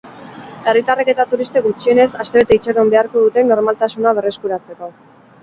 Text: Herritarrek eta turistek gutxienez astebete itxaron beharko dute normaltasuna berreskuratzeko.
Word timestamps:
Herritarrek 0.69 1.11
eta 1.13 1.25
turistek 1.33 1.63
gutxienez 1.67 2.07
astebete 2.23 2.57
itxaron 2.61 2.91
beharko 2.95 3.25
dute 3.27 3.45
normaltasuna 3.53 4.17
berreskuratzeko. 4.23 4.93